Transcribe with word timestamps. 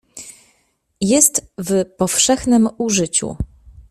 "Jest 1.01 1.51
w 1.57 1.85
powszechnem 1.97 2.69
użyciu." 2.77 3.35